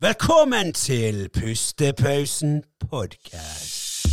[0.00, 4.06] Velkommen til Pustepausen podkast.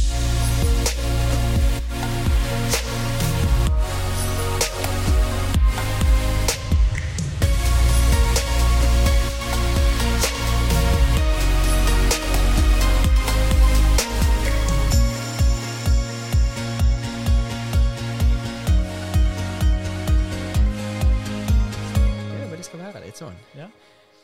[22.52, 23.36] Det skal være litt sånn.
[23.60, 23.68] Ja.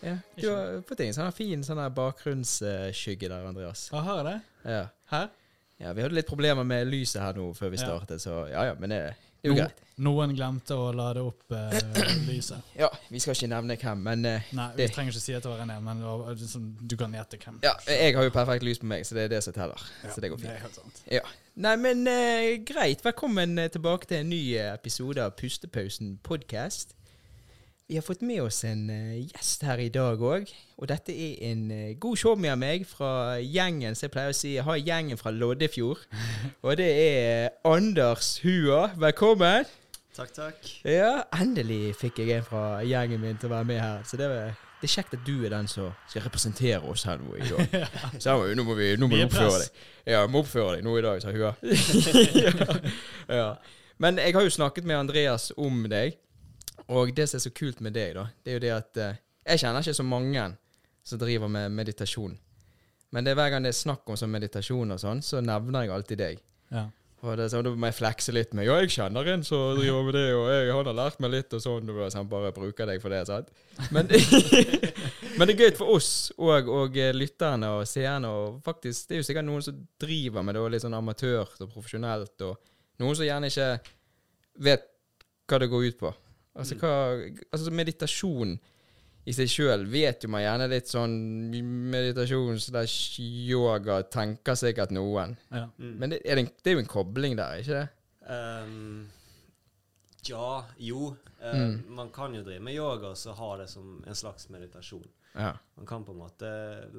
[0.02, 0.16] Ja.
[0.39, 3.90] Du har fått en sånn fin sånn bakgrunnsskygge der, Andreas.
[3.94, 4.71] Ah, har jeg det?
[4.71, 4.85] Ja.
[5.12, 5.30] Her?
[5.80, 8.73] ja, vi hadde litt problemer med lyset her nå før vi startet, så ja ja,
[8.80, 8.98] men det,
[9.40, 9.85] det er jo No- greit.
[9.99, 11.73] Noen glemte å lade opp uh,
[12.30, 12.63] lyset.
[12.80, 15.43] Ja, vi skal ikke nevne hvem, men uh, Nei, vi Det- trenger ikke si at
[15.43, 17.57] det var en, men det var, liksom, du kan gjette hvem.
[17.63, 19.84] ja, jeg har jo perfekt lys på meg, så det er det som teller.
[20.04, 21.02] Ja, Så det går Det er helt sant.
[21.12, 21.23] Ja.
[21.59, 23.04] Nei, men uh, greit.
[23.04, 26.95] Velkommen eh, tilbake til en ny eh, episode av Pustepausen podcast.
[27.89, 30.52] Vi har fått med oss en eh, gjest her i dag òg.
[30.77, 34.35] Og dette er en eh, god showmy av meg fra gjengen som jeg pleier å
[34.38, 36.04] si jeg har gjengen fra Loddefjord.
[36.68, 38.91] Og det er Anders Hua.
[38.93, 39.65] Velkommen.
[40.13, 40.70] Takk, takk.
[40.85, 44.05] Ja, endelig fikk jeg en fra gjengen min til å være med her.
[44.05, 47.18] Så det, var, det er kjekt at du er den som skal representere oss her
[47.26, 47.90] nå i dag.
[48.21, 49.84] Så her nå må vi nå må Vi oppføre deg.
[50.13, 51.55] Ja, må oppføre deg nå i dag, sa Hua.
[52.46, 52.81] ja.
[53.34, 53.51] ja.
[53.98, 56.21] Men jeg har jo snakket med Andreas om deg,
[56.90, 59.18] og det som er så kult med deg, da, det er jo det at eh,
[59.49, 60.45] jeg kjenner ikke så mange
[61.05, 62.37] som driver med meditasjon.
[63.13, 65.85] Men det er hver gang det er snakk om sånn meditasjon og sånn, så nevner
[65.85, 66.41] jeg alltid deg.
[66.73, 66.88] Ja.
[67.19, 69.73] Og det, er sånn, Da må jeg flekse litt med Ja, jeg kjenner en som
[69.75, 71.90] driver med det, og jeg, han har lært meg litt, og sånn.
[71.91, 73.50] Og sånn bare bruker deg for det, sant?
[73.96, 74.07] Men,
[75.38, 78.31] men det er gøy for oss og, og eh, lytterne og seerne.
[78.31, 81.59] Og faktisk, det er jo sikkert noen som driver med det, og litt sånn amatørt
[81.59, 82.47] og profesjonelt.
[82.47, 83.69] Og noen som gjerne ikke
[84.69, 84.88] vet
[85.50, 86.16] hva det går ut på.
[86.58, 86.94] Altså, hva,
[87.53, 88.58] altså meditasjon
[89.30, 91.14] i seg sjøl vet jo man gjerne litt sånn
[91.92, 95.36] meditasjon slash yoga, tenker sikkert noen.
[95.53, 95.68] Ja.
[95.78, 95.94] Mm.
[96.02, 97.88] Men det er, det, det er jo en kobling der, ikke det?
[98.30, 99.09] Um,
[100.28, 101.14] ja, jo.
[101.14, 101.76] Um, Mm.
[101.96, 105.06] Man kan jo drive med yoga og så ha det som en slags meditasjon.
[105.38, 105.54] Ja.
[105.78, 106.50] Man kan på en måte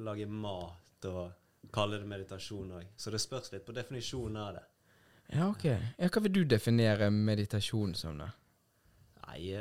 [0.01, 2.87] lage mat og kalle det meditasjon òg.
[2.97, 4.63] Så det spørs litt på definisjonen av det.
[5.35, 5.65] Ja, ok.
[5.65, 8.31] Ja, hva vil du definere meditasjon som, da?
[9.31, 9.51] Nei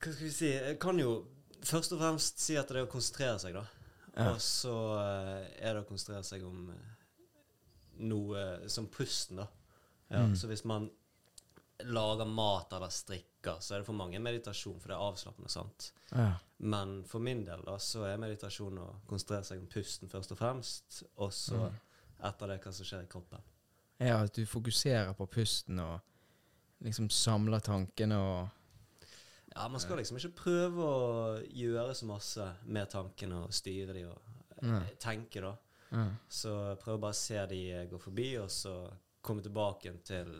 [0.00, 0.48] Hva skal vi si?
[0.50, 1.10] Jeg kan jo
[1.62, 3.64] først og fremst si at det er å konsentrere seg, da.
[4.16, 4.30] Ja.
[4.32, 6.94] Og så eh, er det å konsentrere seg om eh,
[8.08, 9.48] noe som pusten, da.
[10.10, 10.32] Ja, Mm.
[10.34, 10.88] Så hvis man
[11.86, 15.48] lager mat eller strikker, så er det for mange meditasjon, for det er avslappende.
[15.52, 15.92] sant?
[16.10, 16.32] Ja.
[16.58, 20.38] Men for min del da, så er meditasjon å konsentrere seg om pusten først og
[20.40, 21.78] fremst, og så Mm.
[22.26, 23.40] etter det hva som skjer i kroppen.
[24.00, 26.00] ja, at du fokuserer på pusten og
[26.84, 28.48] liksom samler tankene og
[29.54, 34.04] Ja, Man skal liksom ikke prøve å gjøre så masse med tankene og styre de
[34.06, 34.20] og
[34.62, 34.84] eh, Nei.
[35.02, 35.56] tenke, da.
[35.90, 36.10] Nei.
[36.30, 37.58] Så prøv bare å se de
[37.90, 38.76] gå forbi, og så
[39.26, 40.30] komme tilbake igjen til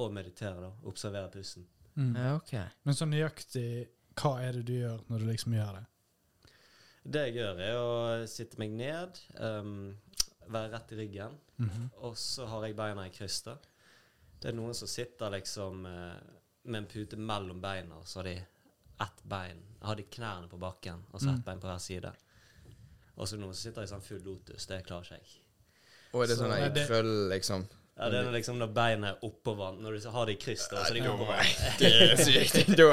[0.00, 0.70] å meditere, da.
[0.88, 1.66] Observere pusten.
[1.96, 2.14] Mm.
[2.16, 2.54] ja, ok.
[2.84, 3.68] Men så nøyaktig,
[4.16, 5.84] hva er det du gjør når du liksom gjør det?
[7.06, 9.92] Det jeg gjør, er å sitte meg ned, um,
[10.48, 11.90] være rett i ryggen, Mhm.
[12.04, 13.42] og så har jeg beina i kryss.
[13.44, 13.56] da.
[14.46, 16.18] Det er noen som sitter liksom eh,
[16.70, 18.34] med en pute mellom beina, og så har de
[19.02, 21.42] ett bein Har de knærne på bakken, og så ett Mm.
[21.48, 22.12] bein på hver side.
[23.16, 24.66] Og så er det noen som sitter i sånn full lotus.
[24.66, 25.42] Det klarer ikke jeg.
[26.14, 27.66] Og er det Så- sånn at ei krøll, liksom?
[27.96, 30.82] Ja, Det er liksom når beina er oppover Når du har det i kryss, da,
[30.84, 31.52] så de går på vann.
[31.80, 32.74] Det er sykt.
[32.76, 32.88] Da,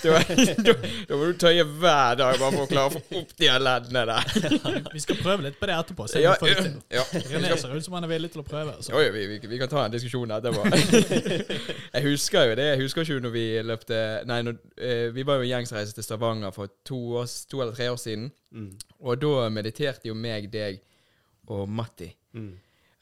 [0.00, 0.20] da,
[0.64, 0.72] da,
[1.10, 4.04] da må du tøye hver dag bare for å klare å få opp de leddene
[4.08, 4.86] der.
[4.94, 6.06] Vi skal prøve litt på det etterpå.
[6.08, 6.78] Se om Ja, vi får det til.
[6.96, 7.04] ja.
[7.34, 8.76] René ser ut som han er villig til å prøve.
[8.80, 10.64] jo, Oi, vi, vi, vi kan ta en diskusjon etterpå.
[11.92, 12.66] jeg husker jo det.
[12.70, 14.00] Jeg husker ikke når vi løpte
[14.30, 17.76] Nei, når, eh, vi var jo en gjengsreise til Stavanger for to, år, to eller
[17.76, 18.30] tre år siden.
[18.56, 18.70] Mm.
[19.04, 20.80] Og da mediterte jo meg, deg
[21.52, 22.08] og Matti.
[22.32, 22.54] Mm.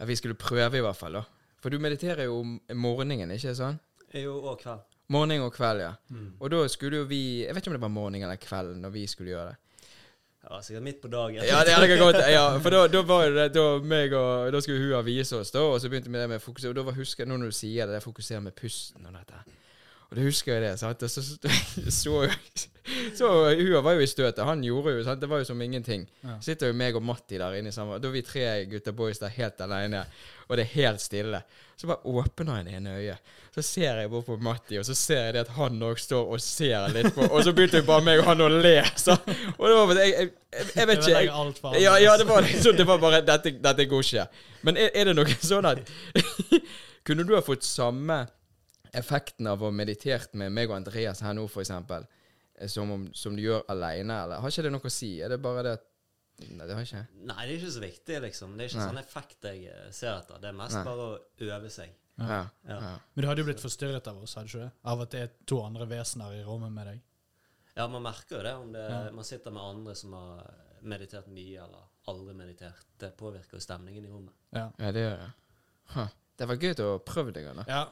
[0.02, 1.20] At vi skulle prøve, i hvert fall.
[1.20, 1.24] da
[1.64, 3.78] For du mediterer jo om morgenen, ikke sånn?
[4.12, 4.82] Jo, og kveld.
[5.14, 5.94] Morgen og kveld, ja.
[6.12, 6.34] Mm.
[6.36, 8.92] Og da skulle jo vi Jeg vet ikke om det var morgen eller kveld når
[8.92, 9.88] vi skulle gjøre det.
[10.44, 11.40] Ja, sikkert midt på dagen.
[11.40, 14.92] Ja, det hadde godt Ja, for da, da var det Da meg og Da skulle
[14.92, 16.74] hun vise oss, da, og så begynte vi det med fokusere.
[16.74, 19.16] Og da var husker jeg nå når du sier det, det fokuserer med pusten og
[19.16, 19.40] dette.
[20.14, 20.76] Og det husker jeg det.
[20.78, 21.00] sant?
[21.02, 21.38] Og så så,
[23.18, 23.28] så,
[23.58, 24.44] Hun var jo i støtet.
[24.46, 25.20] Han gjorde jo sant?
[25.20, 26.04] Det var jo som ingenting.
[26.22, 26.36] Ja.
[26.40, 27.98] Sitter jo meg og Matti der inne sammen.
[27.98, 30.04] Da er vi tre gutter boys der helt alene,
[30.46, 31.40] og det er helt stille.
[31.74, 33.32] Så bare åpner jeg det ene øyet.
[33.56, 36.30] Så ser jeg bort på Matti, og så ser jeg det at han òg står
[36.36, 37.26] og ser litt på.
[37.26, 38.76] Og så begynte jo bare meg og han å le.
[38.94, 42.28] Så, og det var bare, jeg, jeg, jeg, jeg vet ikke jeg, ja, ja, det
[42.30, 44.30] var liksom Det var bare Dette, dette går ikke.
[44.62, 45.82] Men er, er det noe sånn at
[47.06, 48.22] Kunne du ha fått samme
[48.98, 52.06] effekten av å ha meditert med meg og Andreas her nå, eksempel,
[52.58, 55.16] eh, som, om, som du gjør aleine, eller har ikke det noe å si?
[55.24, 55.90] Er det bare det at
[56.34, 57.00] Nei, det har ikke.
[57.28, 58.54] Nei, det er ikke så viktig, liksom.
[58.58, 58.86] Det er ikke Nei.
[58.90, 60.40] sånn effekt jeg eh, ser etter.
[60.42, 60.80] Det er mest Nei.
[60.88, 61.92] bare å øve seg.
[62.18, 62.38] Ja.
[62.66, 62.78] Ja.
[62.82, 62.88] Ja.
[63.14, 64.72] Men du hadde jo blitt forstyrret av oss, hadde du ikke det?
[64.90, 66.98] Av at det er to andre vesener i rommet med deg.
[67.78, 68.98] Ja, man merker jo det om det, Ja.
[69.14, 70.42] man sitter med andre som har
[70.82, 72.82] meditert mye eller aldri meditert.
[72.98, 74.34] Det påvirker jo stemningen i rommet.
[74.50, 74.66] Ja.
[74.78, 75.32] ja, det gjør det.
[75.94, 76.08] Huh.
[76.34, 77.46] Det var gøy å prøve det.
[77.50, 77.64] Anna.
[77.70, 77.84] ja.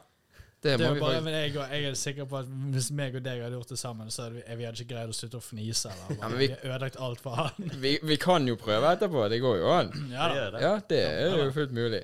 [0.63, 3.23] Det, Det må vi bare, men jeg, jeg er sikker på at hvis meg og
[3.25, 5.43] deg hadde gjort det sammen, så hadde vi, vi hadde ikke greid å slutte å
[5.43, 5.91] fnise.
[5.91, 7.71] Eller, bare, Ja, vi vi- har ødelagt alt for han.
[7.83, 9.25] vi, vi kan jo prøve etterpå.
[9.29, 9.91] Det går jo an.
[10.11, 10.61] Ja, Det det.
[10.63, 12.03] Ja, det er jo fullt mulig.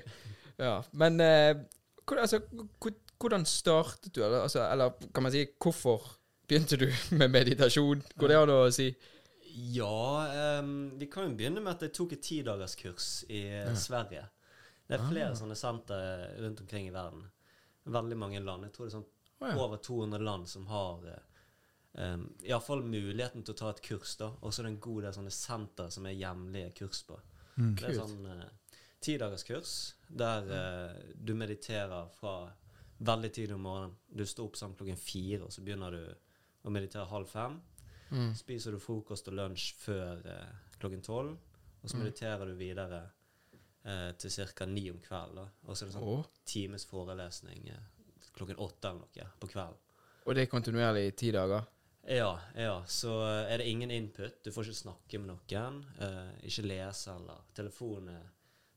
[0.60, 1.54] Ja, Men eh,
[2.04, 2.40] hvordan, altså,
[3.20, 4.20] hvordan startet du?
[4.24, 6.04] Eller, altså, eller kan man si hvorfor
[6.48, 6.86] begynte du
[7.16, 8.02] med meditasjon?
[8.18, 8.90] Går det an å si?
[9.50, 13.40] Ja, um, vi kan jo begynne med at jeg tok et tidagerskurs i
[13.74, 14.22] Sverige.
[14.86, 15.96] Det er flere sånne sentre
[16.42, 17.24] rundt omkring i verden.
[17.84, 18.64] Veldig mange land.
[18.64, 19.56] Jeg tror det er sånn oh, ja.
[19.64, 21.42] over 200 land som har uh,
[21.92, 24.16] um, iallfall muligheten til å ta et kurs.
[24.20, 24.32] da.
[24.40, 27.18] Og så er det en god del sånne senter som er hjemlige kurs på.
[27.56, 27.74] Mm.
[27.78, 29.74] Det er sånn uh, tidagerskurs
[30.08, 32.50] der eh, du mediterer fra
[32.98, 33.94] veldig tidlig om morgenen.
[34.08, 36.02] Du står opp sånn klokken fire, og så begynner du
[36.68, 37.56] å meditere halv fem.
[38.10, 38.34] Mm.
[38.36, 40.50] Spiser du frokost og lunsj før eh,
[40.80, 41.38] klokken tolv,
[41.80, 42.02] og så Mm.
[42.04, 43.00] mediterer du videre
[43.84, 44.66] eh, til ca.
[44.66, 45.50] ni om kvelden.
[45.66, 46.24] Og så er det sånn oh.
[46.44, 47.86] times forelesning eh,
[48.36, 49.78] klokken åtte eller noe på kvelden.
[50.24, 51.68] og det er kontinuerlig i ti dager?
[52.08, 52.84] Ja, ja.
[52.86, 54.44] Så eh, er det ingen input.
[54.44, 55.84] Du får ikke snakke med noen.
[56.00, 58.28] eh, ikke lese eller Telefonen er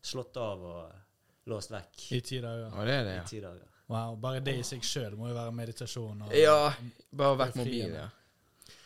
[0.03, 2.71] slått av og låst vekk I ti dager.
[2.73, 3.69] Og det er det, i ti dager.
[3.91, 6.21] Wow, bare det i seg sjøl må jo være meditasjon.
[6.27, 6.73] Og, Ja,
[7.11, 8.09] bare vekk mobilen, ja.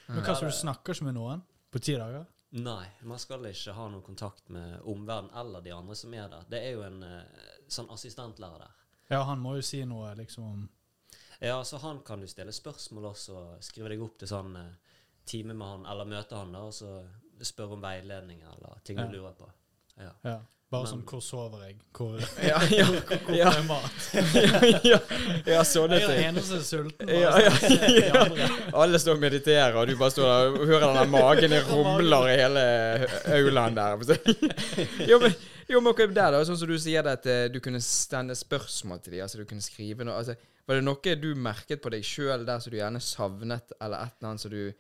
[0.07, 2.25] Men hva så du snakker ikke med noen på ti dager?
[2.49, 6.45] Nei, man skal ikke ha noen kontakt med omverdenen eller de andre som er der.
[6.47, 8.75] Det er jo en eh, sånn assistentlærer der.
[9.11, 10.65] Ja, han må jo si noe liksom om
[11.39, 14.95] Ja, så han kan du stille spørsmål også, skrive deg opp til sånn eh,
[15.27, 16.93] time med han, eller møte han, da, og så
[17.45, 19.05] spørre om veiledning eller ting Ja.
[19.05, 19.51] du lurer på.
[19.97, 20.11] Ja.
[20.23, 20.37] ja,
[20.69, 23.91] Bare Men- sånn 'Hvor sover jeg?' Hvor, Ja, ja, hvor ja, jeg mat?
[24.83, 24.99] ja,
[25.47, 27.07] ja, sånne Jeg er den eneste sulten.
[27.07, 28.47] bare Ja, sånn, ja, ja.
[28.73, 32.27] Alle står og mediterer, og du bare står der og hører den der magen rumler
[32.27, 32.65] i hele
[33.37, 33.95] aulaen der.
[35.11, 35.33] Jo, men,
[35.69, 38.35] jo, men ok, der da, sånn som du sier det at eh, du kunne stende
[38.35, 40.19] spørsmål til dem, altså du kunne skrive noe.
[40.19, 40.35] Altså,
[40.67, 44.19] var det noe du merket på deg sjøl der som du gjerne savnet, eller et
[44.19, 44.73] eller annet som du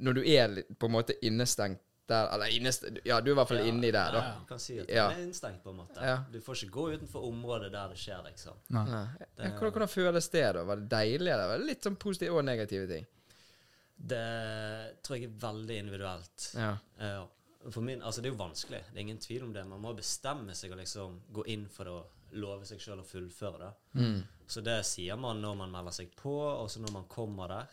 [0.00, 3.48] Når du er på en måte innestengt der, eller innestengt Ja, du er i hvert
[3.50, 4.22] fall inni der, da.
[4.24, 4.34] Ja.
[4.40, 5.08] Du kan si at Ja.
[5.10, 6.00] den er innstengt, på en måte.
[6.00, 6.16] Ja.
[6.32, 8.56] Du får ikke gå utenfor området der det skjer, liksom.
[8.70, 8.84] Nei.
[8.88, 9.06] Nei.
[9.20, 10.64] Det- hvordan, hvordan føles det, da?
[10.64, 13.06] Var det deilig, eller var det litt sånn positive og negative ting?
[13.98, 16.50] Det tror jeg er veldig individuelt.
[16.54, 16.76] Ja.
[17.00, 17.26] Ja.
[17.70, 19.66] For min, altså Det er jo vanskelig, det er ingen tvil om det.
[19.66, 21.98] Man må bestemme seg og liksom gå inn for å
[22.38, 23.72] love seg sjøl å fullføre det.
[24.00, 24.22] Mm.
[24.46, 27.66] Så det sier man når man melder seg på, og så når man kommer der.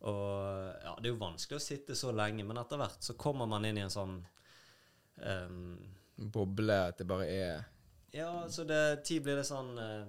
[0.00, 3.46] Og ja, Det er jo vanskelig å sitte så lenge, men etter hvert så kommer
[3.50, 4.14] man inn i en sånn
[5.16, 5.76] um,
[6.16, 7.64] Boble, at det bare er
[8.16, 10.06] Ja, så det, tid blir det sånn uh,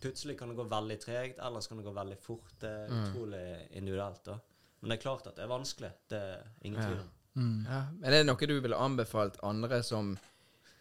[0.00, 2.52] Plutselig kan det gå veldig tregt, ellers kan det gå veldig fort.
[2.62, 2.98] Det er Mm.
[3.02, 4.20] utrolig individuelt.
[4.24, 4.36] da.
[4.80, 5.90] Men det er klart at det er vanskelig.
[6.08, 7.08] Det er ingen tvil om.
[7.34, 7.64] Mm.
[7.66, 10.12] Ja, men er det noe du ville anbefalt andre som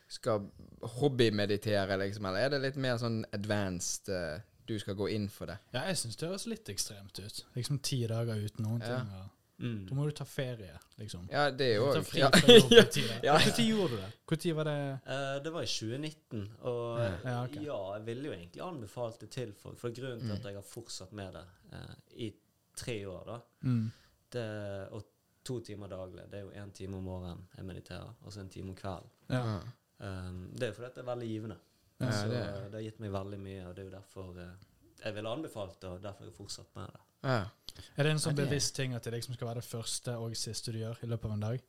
[0.08, 0.46] skal
[1.02, 5.50] hobbymeditere, liksom, eller er det litt mer sånn advanced eh, du skal gå inn for
[5.50, 5.58] det?
[5.74, 7.42] Ja, jeg syns det høres litt ekstremt ut.
[7.56, 8.98] Liksom ti dager uten noen Ja.
[9.00, 9.12] ting.
[9.22, 9.88] og- Mm.
[9.90, 11.28] Da må du ta ferie, liksom.
[11.32, 12.30] Ja, det er jo ja.
[13.24, 13.38] Ja.
[13.40, 14.12] Når gjorde du det?
[14.30, 17.08] Når var det uh, det var i 2019, og Ja.
[17.24, 17.56] Ja, ok.
[17.66, 19.80] ja, jeg ville jo egentlig anbefalt det til folk.
[19.80, 22.32] For grunnen til at jeg har fortsatt med det uh, i
[22.78, 23.92] tre år, da, mm.
[24.34, 24.46] det,
[24.92, 25.04] og
[25.44, 28.50] to timer daglig, det er jo én time om morgenen jeg mediterer, og så en
[28.50, 29.10] time om kvelden.
[30.00, 31.58] Um, det er jo fordi det er veldig givende.
[32.00, 34.52] Ja, så det det, har gitt meg veldig mye, og det er jo derfor eh,
[35.04, 37.00] jeg ville anbefalt det, og derfor har jeg fortsatt med det.
[37.24, 37.40] Ja.
[37.98, 40.72] Er det en sånn bevisst ting at det liksom skal være det første og siste
[40.74, 41.64] du gjør i løpet av en dag?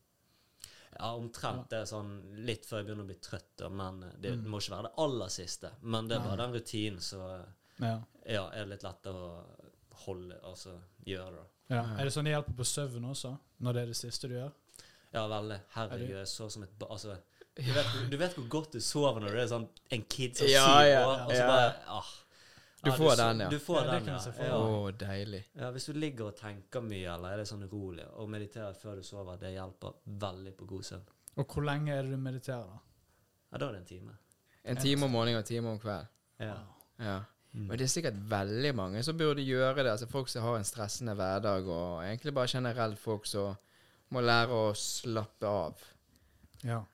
[0.98, 2.12] Ja, omtrent det er sånn
[2.48, 4.46] litt før jeg begynner å bli trøtt, da, men eh, det, Mm.
[4.50, 5.70] må ikke være det aller siste.
[5.82, 7.44] Men det er bare den rutinen, så
[7.80, 7.98] Ja.
[8.26, 9.44] ja, er det litt lettere å
[10.06, 11.46] holde, altså gjøre det.
[11.76, 11.82] ja.
[11.98, 14.52] Er det sånn det hjelper på søvn også, når det er det siste du gjør?
[15.12, 15.54] Ja, veldig.
[15.56, 16.86] Er Herregud, jeg så som et ba...
[16.90, 17.16] Altså,
[17.58, 20.46] du vet, du vet hvor godt du sover når det er sånn en kid som
[20.50, 21.46] Ja, sier ja, og så ja.
[21.50, 22.10] bare ah.
[22.78, 23.48] Du Ja, får so- den, ja.
[23.50, 24.18] Du får Ja, den, ja.
[24.54, 24.58] Å.
[24.86, 25.40] Å, deilig.
[25.58, 29.00] Ja, hvis du ligger og tenker mye, eller er det sånn urolig, og mediterer før
[29.00, 31.08] du sover, det hjelper veldig på god søvn.
[31.42, 32.78] Og hvor lenge er det du mediterer, da?
[33.52, 34.14] Ja, da er det en time.
[34.64, 36.06] En time om morgenen og en time om kveld.
[36.38, 36.54] Ja.
[37.02, 37.18] Ja.
[37.54, 37.66] Mm.
[37.66, 39.90] Men det er sikkert veldig mange som burde gjøre det.
[39.96, 43.56] Altså Folk som har en stressende hverdag, og egentlig bare generelt folk som
[44.14, 45.82] må lære å slappe av.
[46.62, 46.84] Ja.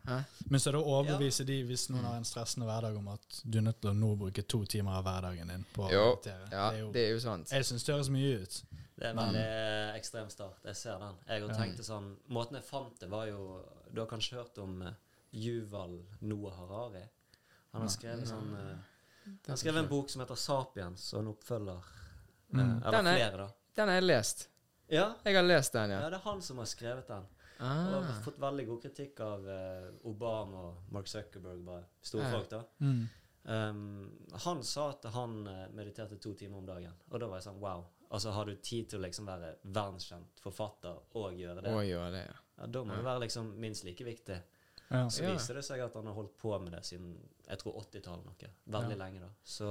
[0.50, 3.62] Men så å overbevise de, hvis noen har en stressende hverdag, om at du er
[3.62, 6.48] nødt til å nå bruke to timer av hverdagen din på å meditere.
[6.52, 7.48] Ja, det er jo, det er jo sant.
[7.50, 8.62] jeg syns det høres mye ut.
[8.96, 10.58] Det er en veldig ekstrem start.
[10.64, 11.14] Jeg ser den.
[11.26, 14.58] Jeg har tenkt tenkte sånn Måten jeg fant det, var jo Du har kanskje hørt
[14.62, 14.94] om Juval
[15.32, 17.02] Yuval Noah Harari?
[17.72, 18.76] Han har skrevet sånn eh,
[19.48, 21.78] Han skrev en bok som heter 'Sapiens', og en oppfølger.
[21.80, 22.82] eh, Mm.
[22.84, 23.48] eller Den er- flere, da.
[23.76, 24.48] Den har jeg lest.
[24.90, 26.10] Ja, Jeg har lest den, ja, ja.
[26.10, 27.26] det er han som har skrevet den.
[27.60, 28.02] Og Ah.
[28.02, 32.62] har fått veldig god kritikk av eh, Obama og Mark Zuckerberg, bare store folk, da.
[32.80, 33.04] Mm.
[33.46, 36.92] Um, han sa at han eh, mediterte to timer om dagen.
[37.10, 37.84] Og da var jeg sånn wow.
[38.14, 42.10] Altså Har du tid til å liksom være verdenskjent forfatter og gjøre det, Og gjøre
[42.14, 42.36] det, ja.
[42.60, 44.36] ja, da må du være liksom minst like viktig.
[44.90, 45.08] Ja.
[45.10, 47.14] Så viser det seg at han har holdt på med det siden
[47.48, 48.50] jeg tror 80-tallet noe.
[48.66, 48.98] Veldig Ja.
[49.00, 49.28] lenge, da.
[49.44, 49.64] Så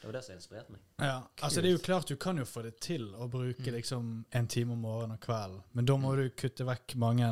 [0.00, 0.80] det var det som inspirerte meg.
[0.98, 4.24] Ja, altså det er jo klart du kan jo få det til å bruke liksom
[4.32, 7.30] en time om morgenen og kvelden, men da må du kutte vekk mange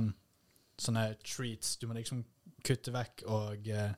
[0.78, 1.76] sånne treats.
[1.78, 2.24] Du må liksom
[2.64, 3.92] kutte vekk og eh,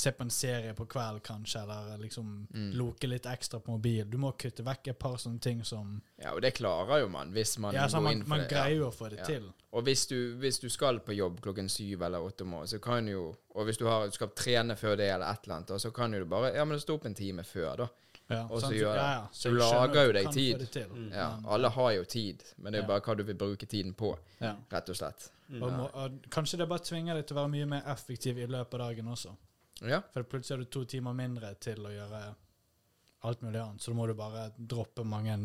[0.00, 2.72] se på en serie på kveld kanskje, eller liksom Mm.
[2.78, 4.04] loke litt ekstra på mobil.
[4.10, 7.32] Du må kutte vekk et par sånne ting som Ja, og det klarer jo man
[7.32, 8.48] hvis man Ja, går man, inn for man det.
[8.50, 8.78] greier ja.
[8.80, 9.24] jo å få det Ja.
[9.24, 9.52] til.
[9.72, 12.80] Og hvis du, hvis du skal på jobb klokken syv eller åtte om morgenen, så
[12.80, 15.80] kan jo Og hvis du, har, du skal trene før det eller et eller annet,
[15.82, 17.88] så kan jo du bare Ja, men stå opp en time før, da.
[18.30, 18.74] Ja, Og så sant?
[18.74, 19.02] gjør det.
[19.02, 19.26] Ja, ja.
[19.32, 20.70] Så du lager jo deg tid.
[20.70, 20.86] til.
[20.88, 21.12] Mm.
[21.12, 22.98] Ja, alle har jo tid, men det er jo Ja.
[22.98, 24.54] bare hva du vil bruke tiden på, Ja.
[24.70, 25.30] rett og slett.
[25.50, 25.62] Mm.
[25.64, 28.46] Og, må, og kanskje det bare tvinger deg til å være mye mer effektiv i
[28.46, 29.36] løpet av dagen også.
[29.80, 30.02] Ja.
[30.12, 32.22] For plutselig har du to timer mindre til å gjøre
[33.28, 33.80] alt mulig annet.
[33.82, 35.36] Så da må du bare droppe mange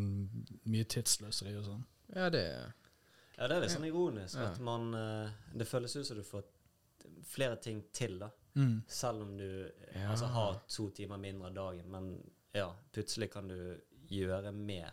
[0.64, 1.84] mye tidsløseri og sånn.
[2.14, 2.42] Ja, det
[3.38, 4.50] Ja, det er litt sånn ironisk Ja.
[4.52, 6.44] at man eh, Det føles ut som du får
[7.24, 8.30] flere ting til, da.
[8.54, 8.82] Mm.
[8.88, 10.10] Selv om du Ja.
[10.10, 11.90] altså, har to timer mindre av dagen.
[11.90, 14.92] Men ja, plutselig kan du gjøre mer.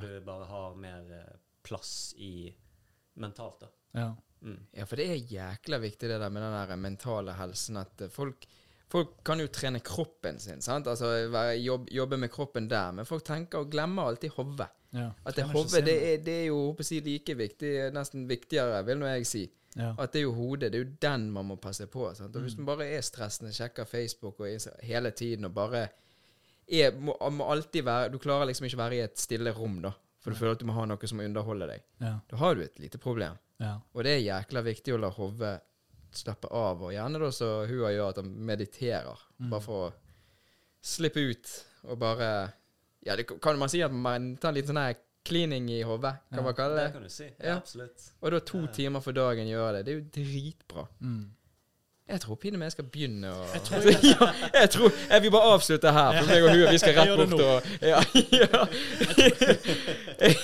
[0.00, 2.54] Du bare har mer eh, plass i
[3.16, 3.68] mentalt, da.
[3.94, 4.16] Ja.
[4.42, 4.58] Mm.
[4.76, 7.76] Ja, for det er jækla viktig det der med den der mentale helsen.
[7.80, 8.44] At eh, folk,
[8.92, 10.86] folk kan jo trene kroppen sin, sant?
[10.86, 11.12] Altså
[11.58, 12.92] jobb, jobbe med kroppen der.
[12.92, 14.68] Men folk tenker og glemmer alltid hodet.
[14.92, 15.10] ja.
[15.24, 19.06] At det hodet, det det er jo håper jeg, like viktig, nesten viktigere, vil nå
[19.06, 19.44] jeg si.
[19.76, 19.94] ja.
[19.98, 22.14] At det er jo hodet, det er jo den man må passe på.
[22.14, 22.36] Sant?
[22.36, 22.64] Og hvis Mm.
[22.64, 25.88] man bare er stressende, sjekker Facebook og Insta- hele tiden og bare
[26.68, 29.90] er, må, må alltid være Du klarer liksom ikke være i et stille rom, da.
[30.20, 30.40] For du ja.
[30.40, 31.82] føler at du må ha noe som underholder deg.
[32.00, 32.14] Ja.
[32.30, 33.36] Da har du et lite problem.
[33.60, 33.80] Ja.
[33.94, 35.60] Og det er jækla viktig å la hodet
[36.16, 39.18] slappe av, og gjerne da så Hua gjør at han mediterer.
[39.40, 39.50] Mm.
[39.50, 39.92] Bare for å
[40.82, 41.50] slippe ut
[41.90, 42.52] og bare
[43.06, 44.96] Ja, det kan man si at man tar en liten sånn her
[45.26, 46.42] cleaning i hodet, kan Ja.
[46.42, 46.92] man kalle Det det.
[46.92, 47.24] kan du si.
[47.24, 47.56] Ja, Ja.
[47.56, 48.10] absolutt.
[48.22, 48.66] Og da to Ja.
[48.66, 49.84] timer for dagen gjør det.
[49.84, 50.88] Det er jo dritbra.
[51.00, 51.30] Mm.
[52.06, 55.54] Jeg tror pinadø jeg skal begynne å Jeg tror ja, jeg tror Jeg vil bare
[55.56, 58.02] avslutte her, for meg og hun vi skal rett bort og Ja.
[58.42, 58.60] ja.
[60.20, 60.36] Jeg,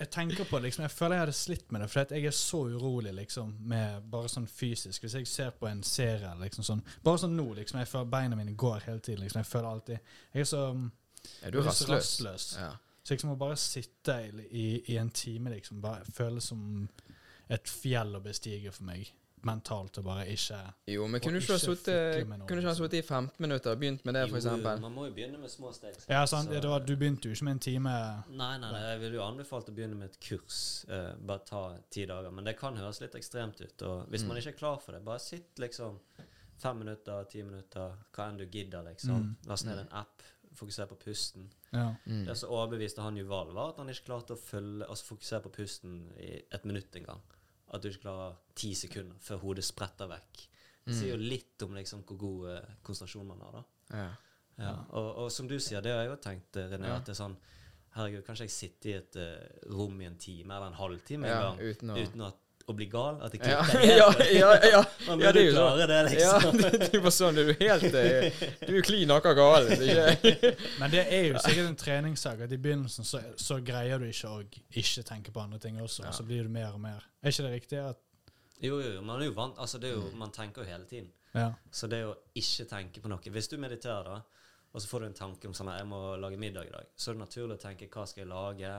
[0.00, 2.36] jeg tenker på det, liksom, jeg føler jeg hadde slitt med det, for jeg er
[2.36, 5.04] så urolig liksom, med bare sånn fysisk.
[5.04, 8.38] Hvis jeg ser på en serie, liksom sånn, bare sånn nå, liksom, jeg føler beina
[8.38, 9.22] mine går hele tiden.
[9.24, 10.62] liksom, Jeg føler alltid Jeg er så,
[11.42, 11.90] ja du er jeg rastløs.
[11.98, 12.48] rastløs.
[12.60, 12.70] Ja.
[13.04, 16.88] Så liksom å bare sitte i, i, i en time liksom, bare føles som
[17.52, 19.12] et fjell å bestige for meg.
[19.44, 20.58] Mentalt og bare ikke
[20.88, 24.22] Jo, men kunne du ikke ha ikke sittet i 15 minutter og begynt med det,
[24.32, 24.80] eksempel?
[24.80, 25.94] man må jo begynne med små steg.
[26.08, 27.90] Ja, sant, Så- det var, Du begynte jo ikke med en time
[28.30, 30.84] Nei, nei, nei, jeg ville jo anbefalt å begynne med et kurs.
[30.88, 32.30] Uh, bare ta ti dager.
[32.30, 33.82] Men det kan høres litt ekstremt ut.
[33.82, 34.28] Og hvis Mm.
[34.28, 35.98] man ikke er klar for det, bare sitt liksom
[36.58, 39.10] fem minutter, ti minutter, hva enn du gidder, liksom.
[39.22, 39.36] Mm.
[39.46, 40.22] Last ned en app,
[40.54, 41.48] fokusere på pusten.
[41.72, 41.94] Ja.
[42.06, 42.24] Mm.
[42.26, 45.50] Det som overbeviste han Juval, var at han ikke klarte å følge, altså fokusere på
[45.52, 47.20] pusten i et minutt engang.
[47.74, 50.44] At du ikke klarer ti sekunder før hodet spretter vekk.
[50.84, 53.62] Det sier jo litt om liksom hvor god eh, konsentrasjon man har, da.
[53.96, 54.08] Ja.
[54.60, 54.74] Ja.
[54.94, 57.20] Og, og som du sier, det har jeg jo tenkt, eh, René, at det er
[57.24, 57.36] sånn
[57.94, 61.44] Herregud, kanskje jeg sitter i et uh, rom i en time eller en halvtime en
[61.44, 63.18] gang uten å uten at, å bli gal?
[63.24, 64.32] At jeg klikker ja, helt?
[64.34, 66.58] ja, ja, Man ja, burde det klare det, ja, liksom.
[66.62, 69.68] det, det bare sånn, du er helt eh, Du er klin akka gal.
[69.68, 74.06] det Men det er jo sikkert en treningssak at i begynnelsen så, så greier du
[74.08, 74.40] ikke å
[74.80, 76.12] ikke tenke på andre ting også, Ja.
[76.12, 77.04] og så blir du mer og mer.
[77.22, 77.78] Er ikke det riktig?
[77.84, 78.00] at
[78.64, 80.08] Jo, jo, man er jo vant Altså, det er Mm.
[80.10, 81.10] jo Man tenker jo hele tiden.
[81.34, 81.50] Ja.
[81.72, 84.20] Så det å ikke tenke på noe Hvis du mediterer, da,
[84.74, 86.86] og så får du en tanke om sånn at jeg må lage middag i dag,
[86.96, 88.70] så er det naturlig å tenke hva skal jeg lage?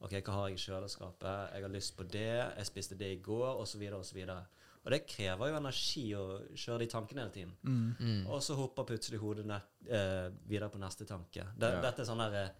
[0.00, 1.52] Ok, hva har jeg i kjøleskapet?
[1.54, 2.56] Jeg har lyst på det.
[2.56, 4.20] Jeg spiste det i går, osv., osv.
[4.80, 6.22] Og det krever jo energi å
[6.56, 7.52] kjøre de tankene hele tiden.
[7.68, 7.90] Mm.
[8.00, 8.22] Mm.
[8.32, 11.44] Og så hopper plutselig hodet nett, eh, videre på neste tanke.
[11.58, 11.80] Det, Ja.
[11.84, 12.50] Dette er sånn der, eh,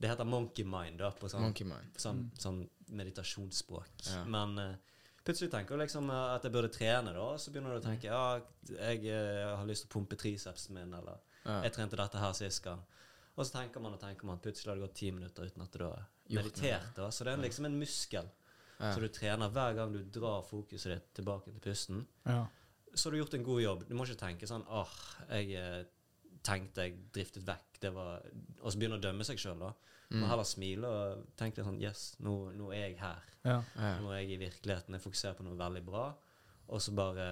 [0.00, 1.92] Det heter monkey mind da, på sånn, mind.
[1.96, 2.30] sånn, Mm.
[2.38, 4.06] sånn meditasjonsspråk.
[4.06, 4.24] Ja.
[4.24, 4.74] Men eh,
[5.24, 7.20] plutselig tenker du liksom eh, at jeg burde trene, da.
[7.20, 10.70] Og så begynner du å tenke ja, jeg jeg har lyst til å pumpe tricepsen
[10.70, 11.62] min, eller Ja.
[11.62, 12.82] jeg trente dette her sist gang.
[13.40, 15.72] Og så tenker man og tenker man, plutselig har det gått ti minutter uten at
[15.72, 16.90] du har meditert.
[16.96, 17.06] Da.
[17.08, 18.28] Så det er liksom en muskel.
[18.80, 18.90] Ja.
[18.92, 22.46] Så du trener hver gang du drar fokuset ditt tilbake til pusten Ja.
[22.94, 23.84] så har du gjort en god jobb.
[23.88, 24.92] Du må ikke tenke sånn åh,
[25.30, 25.82] jeg eh,
[26.44, 27.80] tenkte jeg driftet vekk.
[27.80, 28.24] Det var,
[28.60, 29.72] og så begynne å dømme seg sjøl, da.
[30.10, 30.24] Mm.
[30.24, 33.26] må heller smile og tenke litt sånn Yes, nå, nå er jeg her.
[33.44, 33.58] Ja.
[33.76, 33.92] Ja.
[34.02, 34.96] Nå er jeg i virkeligheten.
[34.96, 36.06] Jeg fokuserer på noe veldig bra.
[36.68, 37.26] og så bare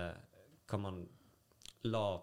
[0.67, 1.03] kan man
[1.85, 2.21] la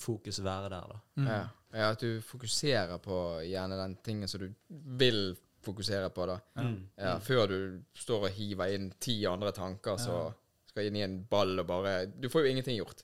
[0.00, 0.98] fokus være der, da.
[1.16, 1.26] Mm.
[1.26, 1.40] Ja.
[1.78, 4.50] ja, at du fokuserer på gjerne den tingen som du
[4.98, 5.36] vil
[5.66, 6.38] fokusere på, da.
[6.62, 6.88] Mm.
[6.96, 7.58] Ja, Før du
[7.98, 10.20] står og hiver inn ti andre tanker så
[10.68, 13.02] skal inn i en ball og bare Du får jo ingenting gjort.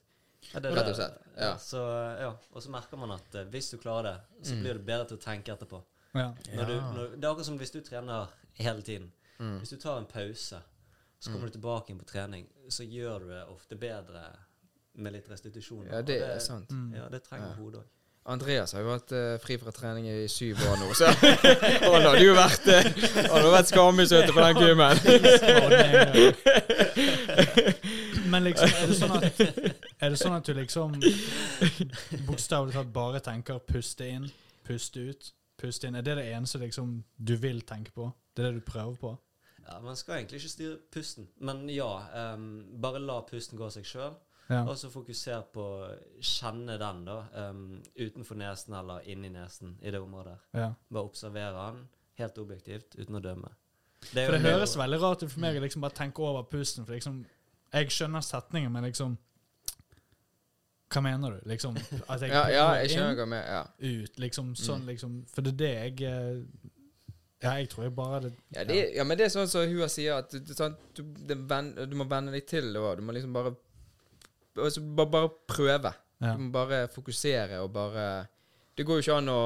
[0.53, 1.53] Ja, det Rett og slett, ja.
[1.59, 1.81] Så,
[2.21, 2.31] ja.
[2.53, 4.63] Og så merker man at eh, hvis du klarer det, så Mm.
[4.63, 5.83] blir du bedre til å tenke etterpå.
[6.15, 6.29] Ja.
[6.55, 9.13] Når du, når, det er akkurat som hvis du trener hele tiden.
[9.39, 9.59] Mm.
[9.63, 10.59] Hvis du tar en pause,
[11.19, 14.25] så kommer du tilbake inn på trening, så gjør du det ofte bedre
[14.95, 15.87] med litt restitusjon.
[15.89, 16.71] Ja, det, det er sant.
[16.71, 16.95] Mm.
[16.97, 17.57] Ja, det trenger Ja.
[17.59, 17.87] hodet òg.
[18.25, 21.09] Andreas har jo vært uh, fri fra trening i syv år nå, så
[21.91, 22.87] han hadde jo vært uh,
[23.51, 24.97] vært skammisøte på den gymmen.
[28.33, 30.95] Men liksom, er det sånn at Er det sånn at du liksom
[32.29, 34.31] bokstavelig talt bare tenker puste inn,
[34.67, 35.99] puste ut, puste inn?
[35.99, 38.07] Er det det eneste liksom du vil tenke på?
[38.33, 39.11] Det er det du prøver på?
[39.67, 41.91] Ja, man skal egentlig ikke styre pusten, men ja.
[42.35, 44.15] Um, bare la pusten gå seg sjøl.
[44.51, 44.65] Ja.
[44.69, 47.19] Og så fokuser på å kjenne den, da.
[47.49, 50.39] Um, utenfor nesen eller inni nesen i det området.
[50.53, 50.61] der.
[50.61, 50.71] ja.
[50.93, 51.85] Bare observere den
[52.21, 53.53] helt objektivt, uten å dømme.
[54.13, 56.85] Det For det høres veldig rart ut for meg å liksom bare tenke over pusten.
[56.85, 57.23] For liksom,
[57.73, 59.15] jeg skjønner setningen, men liksom
[60.93, 61.49] Hva mener du?
[61.49, 63.49] Liksom, at jeg Ja, ja, jeg skjønner hva du mener.
[63.49, 63.63] Ja.
[64.03, 64.91] ut, liksom sånn, Mm.
[64.93, 66.43] liksom For det er det jeg eh,
[67.43, 69.89] Ja, jeg tror jeg bare det Ja, det, ja, men det er sånn som Hua
[69.89, 70.53] sier, at du,
[70.99, 71.39] du, det
[71.89, 72.83] du må venne deg til det.
[72.99, 73.55] Du må liksom bare
[74.59, 75.93] altså, bare, bare prøve.
[76.23, 76.37] Ja.
[76.37, 78.27] Du må bare fokusere og bare
[78.77, 79.41] Det går jo ikke an å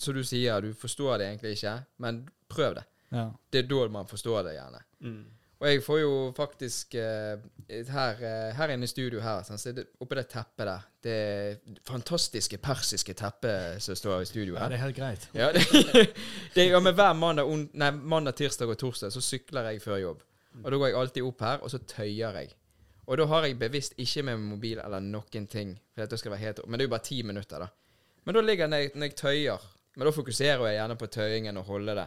[0.00, 2.84] Som du sier, du forstår det egentlig ikke, men prøv det.
[3.14, 3.28] Ja.
[3.52, 4.80] Det er da man forstår det, gjerne.
[5.04, 5.24] Mm.
[5.64, 7.38] Og jeg får jo faktisk uh,
[7.70, 11.78] her, uh, her inne i studio her, sånn, så det, oppe det teppet der Det
[11.86, 15.28] fantastiske persiske teppet som står i studio ja, det er helt greit.
[15.40, 15.62] Ja, det,
[16.56, 20.02] det, ja, men hver mandag, on, nei, mandag, tirsdag og torsdag så sykler jeg før
[20.02, 20.26] jobb.
[20.62, 22.52] Og da går jeg alltid opp her, og så tøyer jeg.
[23.04, 25.74] Og da har jeg bevisst ikke med mobil eller noen ting.
[25.92, 27.68] For det skal være helt, men det er jo bare ti minutter, da.
[28.24, 29.66] Men da ligger jeg når jeg, tøyer.
[29.96, 32.06] Men da fokuserer jeg gjerne på tøyingen og holder det.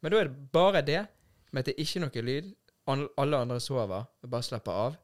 [0.00, 1.02] Men da er det bare det,
[1.50, 2.54] med at det ikke er noe lyd.
[2.86, 4.06] Alle andre sover.
[4.22, 4.96] Jeg bare slapper av.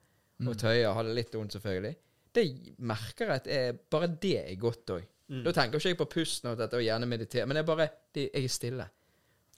[0.46, 0.92] Og tøyer.
[0.94, 1.96] Har det litt vondt, selvfølgelig.
[2.32, 2.46] Det
[2.78, 5.10] merker jeg at jeg, bare det er godt òg.
[5.32, 5.42] Mm.
[5.44, 7.88] Da tenker ikke jeg på pusten og dette og gjerne meditere, men det er bare
[8.14, 8.86] det, jeg er stille.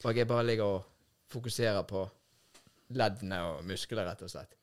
[0.04, 0.84] Og jeg bare ligger og
[1.30, 2.02] fokuserer på
[2.94, 4.56] leddene og muskler, rett og slett.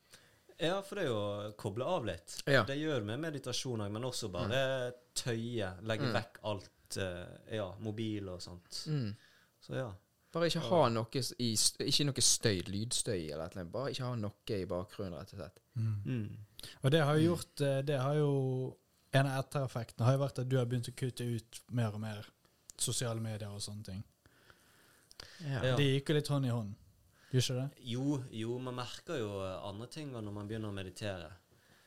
[0.58, 2.42] Ja, for det er jo å koble av litt.
[2.46, 2.62] Ja.
[2.68, 5.72] Det gjør vi med meditasjon òg, men også bare tøye.
[5.82, 6.12] Legge Mm.
[6.14, 8.84] vekk alt eh, Ja, mobil og sånt.
[8.86, 9.14] Mm.
[9.60, 9.92] Så ja.
[10.32, 11.06] Bare ikke ha noe
[11.38, 13.64] i Ikke noe støy, lydstøy eller noe.
[13.64, 15.58] Bare ikke ha noe i bakgrunnen, rett og slett.
[15.76, 16.36] Mm.
[16.82, 18.76] Og det har jo gjort eh, Det har jo
[19.12, 22.00] En av ettereffektene har jo vært at du har begynt å kutte ut mer og
[22.00, 22.24] mer
[22.80, 24.04] sosiale medier og sånne ting.
[25.44, 25.76] Ja.
[25.76, 26.74] Det gikk jo litt hånd i hånd.
[27.32, 27.68] Gjør ikke det?
[27.88, 31.30] Jo, jo, man merker jo eh, andre ting når man begynner å meditere.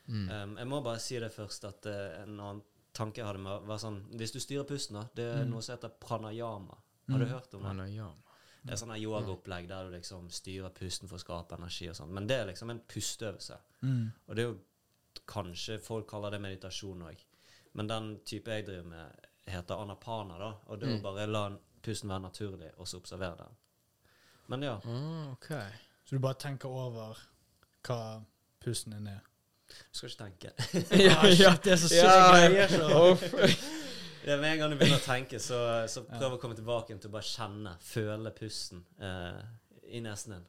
[0.08, 0.30] Mm.
[0.30, 2.62] Um, jeg må bare si det først, at uh, en annen
[2.94, 5.50] tanke jeg hadde med var sånn Hvis du styrer pusten, da, det er Mm.
[5.52, 6.78] noe som heter pranayama.
[7.10, 7.32] Har du Mm.
[7.32, 7.70] hørt om det?
[7.70, 8.22] Pranayama.
[8.66, 12.10] Det er sånn yogaopplegg der du liksom styrer pusten for å skape energi og sånn.
[12.10, 13.58] Men det er liksom en pusteøvelse.
[13.84, 14.12] Mm.
[14.28, 14.60] Og det er jo
[15.28, 17.20] kanskje folk kaller det meditasjon òg.
[17.74, 20.54] Men den type jeg driver med, heter anapana, da.
[20.68, 21.00] Og det er Mm.
[21.00, 21.50] å bare la
[21.84, 23.56] pusten være naturlig, og så observere den.
[24.48, 24.76] Men ja.
[24.86, 25.50] Ah, ok.
[26.06, 27.18] Så du bare tenker over
[27.88, 28.00] hva
[28.62, 29.24] pusten din er.
[29.66, 30.52] Du skal ikke tenke.
[31.08, 32.68] ja, ja, det er så sykt Ja, greier.
[32.68, 33.56] så-
[34.26, 35.58] Ja, med en gang du begynner å tenke, så,
[35.90, 39.42] så prøv å komme tilbake til å bare kjenne, føle pusten eh,
[39.94, 40.46] i nesen din.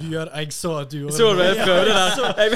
[0.00, 1.44] Du gjør, jeg så at du gjorde Så det.
[1.46, 1.94] jeg prøvde det?
[2.38, 2.50] Jeg,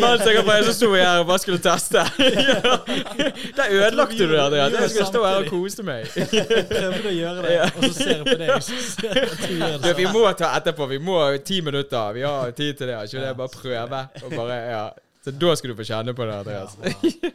[0.00, 1.98] mens jeg var så sto jeg her og bare skulle teste.
[3.58, 4.72] Der ødelagte du det, Andreas.
[4.72, 6.06] Jeg skulle stå her og kose meg.
[6.70, 9.82] Prøvde å gjøre det, og så ser jeg på deg.
[9.84, 10.86] Du vi må ta etterpå.
[10.94, 12.12] Vi må ti minutter.
[12.16, 12.96] Vi har tid til det.
[13.10, 13.34] Ikke det?
[13.42, 14.00] Bare prøve.
[14.24, 14.86] Og bare, ja.
[15.26, 16.76] Så da skal du få kjenne på det, Andreas.
[16.78, 17.30] Ja, ja.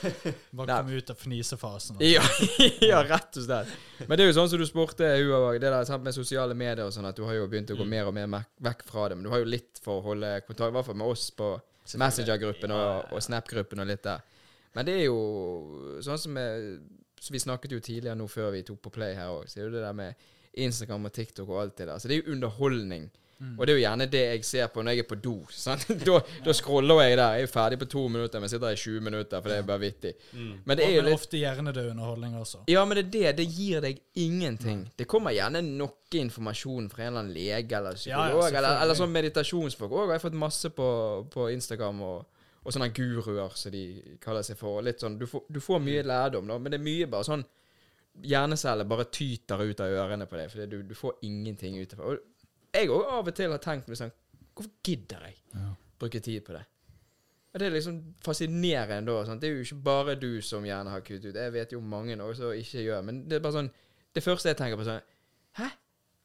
[0.60, 1.96] Bare komme ut av fnisefasen.
[2.04, 2.20] Ja,
[2.90, 3.70] ja, rett og slett.
[4.04, 6.92] Men det er jo sånn som du spurte det der sant, med sosiale medier og
[6.92, 7.94] sånn, at du har jo begynt å gå Mm.
[7.94, 9.16] mer og mer vekk fra det.
[9.16, 11.48] Men du har jo litt for å holde kontakt, i hvert fall med oss på
[11.96, 14.20] Messenger-gruppen og, og Snap-gruppen og litt der.
[14.76, 15.16] Men det er jo
[16.04, 16.76] sånn som jeg,
[17.20, 19.64] så Vi snakket jo tidligere nå før vi tok på play her òg, så er
[19.66, 20.14] jo det der med
[20.60, 21.98] Instagram og TikTok og alt det der.
[21.98, 23.08] Så det er jo underholdning.
[23.40, 23.54] Mm.
[23.56, 25.34] Og det er jo gjerne det jeg ser på når jeg er på do.
[25.64, 25.86] Sant?
[26.04, 27.38] Da, da scroller jeg der.
[27.38, 29.68] Jeg er ferdig på to minutter, men sitter der i 20 minutter, for det er
[29.70, 30.12] bare vittig.
[30.32, 30.50] Mm.
[30.64, 32.64] Men det er jo litt ofte hjernedød underholdning også.
[32.68, 33.30] ja, men det er det.
[33.40, 34.82] Det gir deg ingenting.
[34.98, 38.82] Det kommer gjerne noe informasjon fra en eller annen lege eller Ja, ja, psykolog, eller,
[38.82, 39.94] eller sånn meditasjonsfolk.
[39.94, 40.90] Og jeg har fått masse på,
[41.32, 43.86] på Instagram og, og sånne guruer, som de
[44.20, 44.82] kaller seg for.
[44.84, 47.46] Litt sånn, du, får, du får mye lærdom, da, men det er mye bare sånn
[48.26, 52.00] Hjerneceller bare tyter ut av ørene på deg, for du, du får ingenting ut av
[52.10, 52.16] det.
[52.74, 54.12] Jeg òg av og til har tenkt meg sånn
[54.54, 55.68] Hvorfor gidder jeg Ja.
[55.98, 56.64] bruke tid på det?
[57.54, 59.24] Og det er liksom fascinerende da.
[59.26, 59.40] Sant?
[59.42, 61.34] Det er jo ikke bare du som gjerne har kuttet ut.
[61.34, 63.00] Jeg vet jo mange også ikke gjør.
[63.04, 63.70] Men det er bare sånn
[64.14, 65.00] Det første jeg tenker på sånn
[65.58, 65.70] Hæ?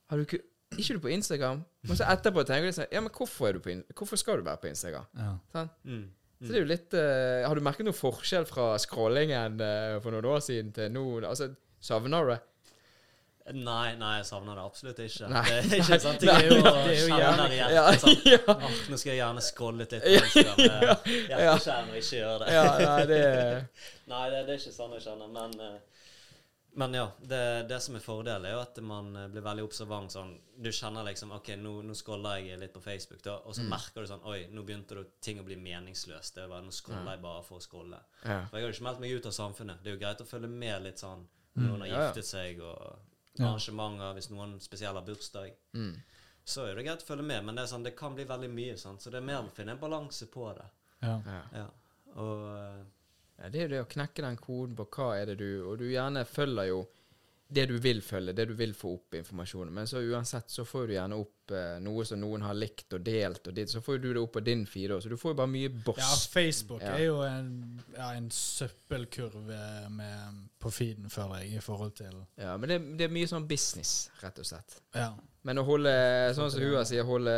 [0.10, 0.42] Har du ikke
[0.78, 1.64] Ikke du på Instagram?
[1.88, 4.38] Men så etterpå tenker jeg sånn Ja, men hvorfor, er du på, In- hvorfor skal
[4.38, 5.06] du være på Instagram?
[5.18, 5.38] Ja.
[5.54, 5.70] Sånn?
[5.86, 6.10] Mm.
[6.42, 10.12] Så det er jo litt uh, Har du merket noen forskjell fra scrollingen uh, for
[10.12, 11.06] noen år siden til nå?
[11.26, 12.42] Altså, savner du det?
[13.54, 15.28] Nei, nei, jeg savner det absolutt ikke.
[15.30, 15.44] Nei.
[15.46, 18.02] Det er ikke sant, jeg er jo kjenner i Ja, hjertet.
[18.02, 18.56] Sånn.
[18.56, 20.64] Åh, nå skal jeg gjerne scrolle litt på Instagram.
[20.66, 20.96] Ja,
[21.30, 22.54] Ja, Hjerteskjærende ikke gjøre det.
[22.56, 23.20] ja, nei, det
[24.16, 25.76] Nei, det, er ikke sånn jeg kjenner, men eh,
[26.76, 30.12] Men ja, det, det som er fordelen, er jo at man eh, blir veldig observant
[30.12, 33.62] sånn Du kjenner liksom OK, nå, nå scroller jeg litt på Facebook, da, og så
[33.64, 33.70] Mm.
[33.78, 36.36] merker du sånn Oi, nå begynte du, ting å bli meningsløst.
[36.42, 38.02] Det var, nå scroller jeg bare for å scrolle.
[38.26, 38.42] ja.
[38.50, 39.84] For jeg har jo ikke meldt meg ut av samfunnet.
[39.86, 41.92] Det er jo greit å følge med litt sånn når noen har Mm.
[41.94, 42.08] Ja, ja.
[42.10, 43.12] giftet seg, og.
[43.44, 45.54] Arrangementer, hvis noen spesielt har bursdag.
[45.74, 45.96] Mm.
[46.46, 48.50] Så er det greit å følge med, men det, er sånn, det kan bli veldig
[48.54, 48.76] mye.
[48.78, 49.02] Sant?
[49.02, 50.68] Så det er mer å finne en balanse på det.
[51.02, 51.16] Ja.
[51.26, 51.42] Ja.
[51.62, 51.70] Ja.
[52.22, 52.84] Og eh,
[53.36, 55.82] Ja, det er jo det å knekke den koden på hva er det du Og
[55.82, 56.78] du gjerne følger jo
[57.48, 59.70] det du vil følge, det du vil få opp informasjon.
[59.74, 63.04] Men så uansett så får du gjerne opp eh, noe som noen har likt og
[63.06, 65.04] delt, og dit, så får du det opp på din feed òg.
[65.06, 66.00] Så du får jo bare mye boss.
[66.02, 66.96] ja, Facebook Ja.
[66.98, 67.52] er jo en,
[67.96, 73.08] ja, en søppelkurve med, på feeden, føler jeg, i forhold til Ja, men det, det
[73.08, 74.80] er mye sånn business, rett og slett.
[74.96, 75.12] Ja.
[75.46, 75.92] Men å holde,
[76.34, 77.34] sånn som Hua sier, holde,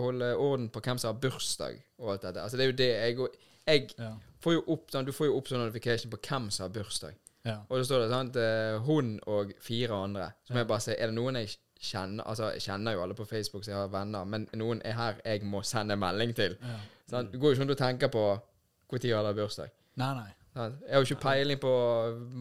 [0.00, 2.40] holde orden på hvem som har bursdag og alt dette.
[2.46, 3.30] Altså det er jo det jeg
[3.70, 4.14] Jeg Ja.
[4.40, 7.14] får jo opp sånn, Du får jo opp sånn notification på hvem som har bursdag.
[7.44, 7.56] Ja.
[7.68, 10.30] Og så står det sant eh, hun og fire andre.
[10.44, 13.14] Så må jeg bare si Er det noen jeg kjenner Altså, jeg kjenner jo alle
[13.16, 16.56] på Facebook, så jeg har venner, men noen er her jeg må sende melding til.
[16.60, 16.76] ja.
[17.10, 17.32] Sant?
[17.32, 18.24] det går jo ikke an å tenker på
[18.92, 19.70] når de har bursdag.
[19.96, 20.28] Nei, nei.
[20.54, 20.80] Sant?
[20.82, 21.72] Jeg har jo ikke peiling på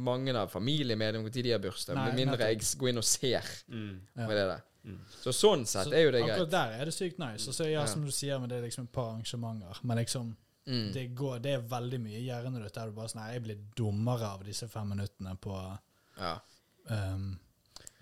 [0.09, 3.95] mange av familiemedlemmene når de har bursdag, med mindre jeg går inn og ser mm,
[4.17, 4.27] Ja.
[4.27, 4.61] det der.
[4.89, 4.99] Mm.
[5.21, 7.47] Så sånn sett Så er jo det akkurat der er det sykt nice.
[7.49, 7.85] Og så Ja.
[7.85, 9.79] som du sier, men det er liksom et par arrangementer.
[9.83, 10.35] Men liksom,
[10.69, 10.91] Mm.
[10.93, 13.61] det, går, det er veldig mye gjerne ditt der du bare sånn Nei, jeg blir
[13.79, 15.55] dummere av disse fem minuttene på
[16.19, 16.35] Ja.
[16.93, 17.31] um,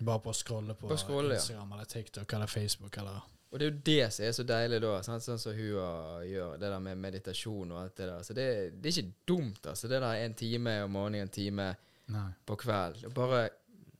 [0.04, 1.40] Bare på å scrolle på Bare scrolle, ja.
[1.40, 4.80] Instagram eller TikTok eller Facebook eller Og det er jo det som er så deilig
[4.84, 5.24] da, sant?
[5.24, 5.88] sånn som Hua
[6.28, 8.22] gjør, det der med meditasjon og alt det der.
[8.28, 8.44] Så det,
[8.82, 9.88] det er ikke dumt, altså.
[9.88, 11.70] Det der en time om morgenen, en time
[12.12, 12.26] Nei.
[12.44, 13.06] på kveld.
[13.08, 13.46] Og bare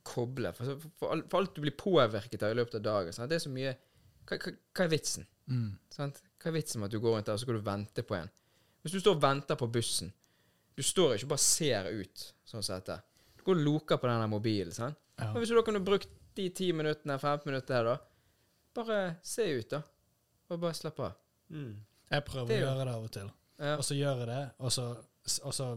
[0.05, 0.51] koble.
[0.53, 3.13] For, for, alt- for alt du blir påvirket av i løpet av dagen.
[3.17, 3.29] Sant?
[3.33, 3.73] Det er så mye
[4.29, 5.25] hva, hva, hva er vitsen?
[5.49, 5.71] Mm.
[5.97, 6.21] Sant?
[6.37, 8.19] Hva er vitsen med at du går rundt der og så skal du vente på
[8.21, 8.29] en?
[8.83, 10.11] Hvis du står og venter på bussen
[10.77, 12.95] Du står ikke og bare ser ut sånn som dette.
[13.35, 14.71] Du går og loker på den mobilen.
[14.75, 14.95] Sant?
[15.19, 15.33] Ja.
[15.33, 17.97] Men hvis du da kunne brukt de 10 minuttene, 15 minuttene her, da
[18.79, 19.81] Bare se ut, da.
[20.49, 21.17] Og bare slapp av.
[21.49, 21.73] mm.
[22.09, 23.31] Jeg prøver er å gjøre det av og til.
[23.59, 23.73] Ja.
[23.75, 24.85] Og så gjør jeg det, og så,
[25.45, 25.67] og så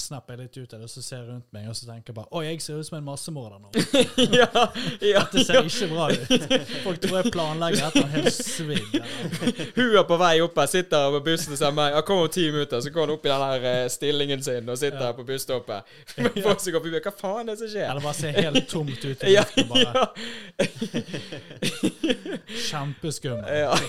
[0.00, 2.10] snapper jeg litt ut av det, og så ser jeg rundt meg, og så tenker
[2.10, 3.68] jeg bare Oi, jeg ser ut som en massemorder nå.
[4.40, 4.64] ja,
[5.04, 6.44] ja, Det ser ikke bra ut.
[6.84, 8.98] Folk tror jeg planlegger et eller annet svidd.
[9.76, 12.28] Hun er på vei opp her, sitter her på bussen og sier meg jeg kommer
[12.28, 15.00] om ti minutter, så går han opp i den her eh, stillingen sin og sitter
[15.00, 15.06] Ja.
[15.10, 15.94] her på busstoppet.
[16.46, 17.86] Folk som går forbi, Hva faen er det som skjer?
[17.90, 19.68] Eller bare ser helt tomt ut i Ja, luften.
[19.70, 20.06] Bare ja,
[22.70, 23.44] Kjempeskummel.
[23.58, 23.78] ja.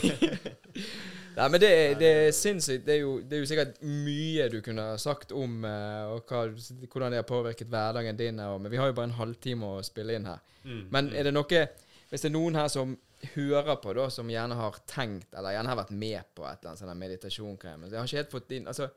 [1.35, 2.85] Nei, men det det er sinnssykt.
[2.85, 6.41] Det er, jo, det er jo sikkert mye du kunne sagt om eh, og hva,
[6.87, 8.41] hvordan det har påvirket hverdagen din.
[8.47, 10.41] Og, men vi har jo bare en halvtime å spille inn her.
[10.65, 10.83] Mm.
[10.93, 11.63] Men er det noe
[12.11, 12.97] Hvis det er noen her som
[13.35, 16.71] hører på, da, som gjerne har tenkt, eller gjerne har vært med på et eller
[16.71, 18.89] annet sånn meditasjon-greie, jeg har ikke helt fått inn Altså,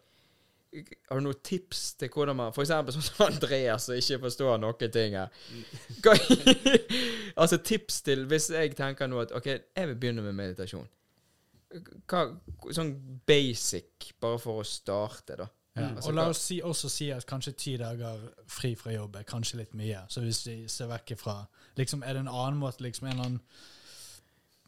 [0.74, 4.90] har du noen tips til hvordan man eksempel sånn som Andreas, som ikke forstår noen
[4.94, 5.30] ting her.
[6.02, 6.16] Hva,
[7.44, 10.88] altså tips til Hvis jeg tenker nå at OK, jeg vil begynne med meditasjon.
[12.06, 12.24] Hva,
[12.74, 12.94] sånn
[13.26, 15.48] basic, bare for å starte, da.
[15.74, 15.88] Ja.
[15.88, 19.24] Altså, og la oss si, også si at kanskje ti dager fri fra jobb er
[19.26, 20.04] kanskje litt mye.
[20.08, 21.40] Så hvis vi ser vekk ifra
[21.80, 23.40] liksom, Er det en annen måte, liksom en eller annen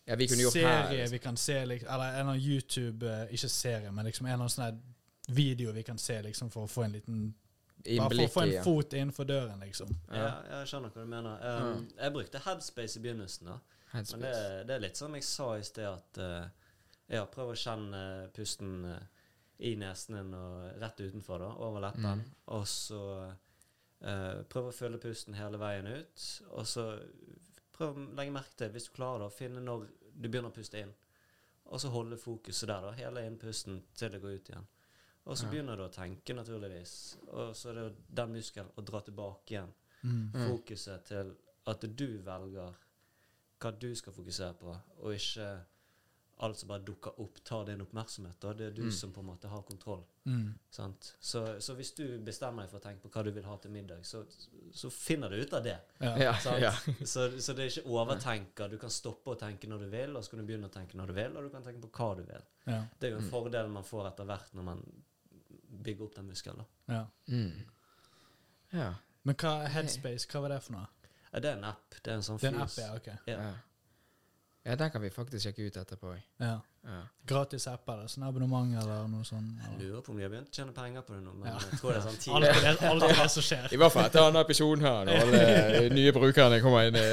[0.06, 0.90] Ja, vi kunne gjort serie her.
[0.90, 1.12] Liksom.
[1.12, 4.32] vi kan se, liksom, eller en eller annen YouTube eh, Ikke serie, men liksom en
[4.32, 4.82] eller annen sånn
[5.28, 7.34] video vi kan se liksom for å få en liten
[7.86, 8.62] Bare for å få en ja.
[8.66, 9.90] fot innenfor døren, liksom.
[10.10, 11.42] Ja, jeg skjønner hva du mener.
[11.44, 13.58] Um, Jeg brukte Headspace i begynnelsen, da.
[13.92, 14.32] Men det,
[14.66, 16.48] det er litt som jeg sa i sted, at eh,
[17.08, 18.00] ja, prøv å kjenne
[18.34, 19.02] pusten eh,
[19.58, 22.22] i nesen din og rett utenfor, da, over leppen.
[22.22, 22.34] Mm.
[22.56, 23.00] Og så
[24.04, 26.24] uh, prøv å følge pusten hele veien ut.
[26.50, 26.84] Og så
[27.72, 30.56] prøv å legge merke til, hvis du klarer det, å finne når du begynner å
[30.58, 30.92] puste inn.
[31.66, 34.68] Og så holde fokuset der, da, hele innpusten til det går ut igjen.
[35.26, 35.50] Og så Ja.
[35.50, 37.16] begynner du å tenke, naturligvis.
[37.32, 39.72] Og så er det jo den muskelen å dra tilbake igjen
[40.04, 40.30] Mm.
[40.34, 40.50] Mm.
[40.50, 41.32] fokuset til
[41.66, 42.74] at du velger
[43.58, 45.64] hva du skal fokusere på, og ikke
[46.38, 48.36] alt som bare dukker opp, tar din oppmerksomhet.
[48.40, 48.52] Da.
[48.52, 48.92] Det er du Mm.
[48.92, 50.02] som på en måte har kontroll.
[50.26, 50.58] Mm.
[50.70, 51.14] Sant?
[51.20, 53.70] Så, så hvis du bestemmer deg for å tenke på hva du vil ha til
[53.70, 54.24] middag, så,
[54.72, 55.78] så finner du ut av det.
[56.00, 56.16] Ja.
[56.18, 56.72] Ja, ja.
[57.04, 58.68] Så, så det er ikke overtenker.
[58.68, 60.96] Du kan stoppe å tenke når du vil, og så kan du begynne å tenke
[60.96, 62.44] når du vil, og du kan tenke på hva du vil.
[62.66, 62.82] Ja.
[63.00, 63.30] Det er jo en Mm.
[63.30, 64.82] fordel man får etter hvert når man
[65.82, 66.64] bygger opp den muskelen.
[66.88, 67.06] Ja.
[67.28, 67.64] Mm.
[68.72, 68.94] Ja.
[69.24, 70.86] Men hva Headspace, hva var det for noe?
[71.36, 71.94] Det er en app.
[72.02, 72.94] Det er en sånn Det er en app, ja.
[72.96, 73.08] ok.
[73.26, 73.54] Ja.
[74.66, 74.74] Ja.
[74.76, 76.16] Den kan vi faktisk sjekke ut etterpå.
[76.42, 76.56] Ja.
[76.86, 77.00] Ja.
[77.26, 79.56] Gratis app eller sånn abonnement eller noe sånt?
[79.62, 81.56] Jeg lurer på om de har begynt å tjene penger på det nå, men Ja.
[81.64, 82.32] jeg tror det er sånn tid.
[82.36, 83.64] Alltid det, aldri det som skjer.
[83.74, 85.40] I hvert fall etter denne episoden her, når alle
[85.98, 86.98] nye brukerne kommer inn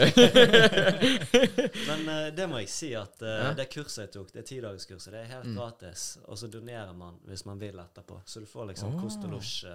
[1.89, 5.19] Men uh, det må jeg si at uh, det kurset jeg tok, det tidagerskurset, det
[5.23, 5.55] er helt Mm.
[5.57, 6.01] gratis.
[6.29, 8.21] Og så donerer man hvis man vil etterpå.
[8.25, 9.01] Så du får liksom oh.
[9.03, 9.71] kost og losj uh,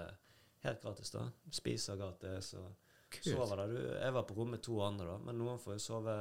[0.64, 1.10] helt gratis.
[1.14, 1.26] da.
[1.52, 2.70] Spiser gratis og
[3.10, 3.34] Kult.
[3.34, 3.66] sover der.
[3.74, 6.16] Du, jeg var på rommet med to andre, da, men noen får jo sove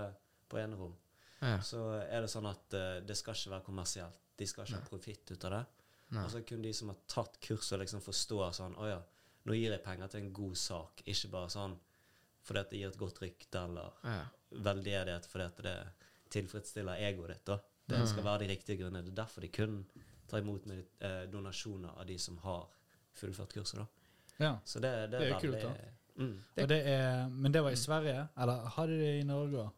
[0.50, 0.94] på enerom.
[1.42, 1.60] Ja.
[1.62, 4.18] Så er det sånn at uh, det skal ikke være kommersielt.
[4.38, 5.66] De skal ikke ha profitt ut av det.
[6.16, 6.24] Nei.
[6.24, 9.00] Og så kun de som har tatt kurset, liksom forstår sånn Å ja,
[9.46, 11.78] nå gir jeg penger til en god sak, ikke bare sånn
[12.48, 14.22] fordi at det gir et godt rykte, eller Ja.
[14.64, 15.74] veldedighet fordi at det
[16.32, 17.46] tilfredsstiller egoet ditt.
[17.46, 17.58] da.
[17.88, 19.04] Det skal være de riktige grunnene.
[19.04, 19.86] Det er derfor de kun
[20.28, 22.68] tar imot med, eh, donasjoner av de som har
[23.16, 23.80] fullført kurset.
[23.80, 23.88] da.
[24.40, 24.60] Ja.
[24.64, 26.24] Så det, det, Det er veldig, kult, da.
[26.24, 26.44] mm.
[26.58, 28.28] Og det er, men det var i Sverige?
[28.38, 29.72] Eller hadde de det i Norge òg?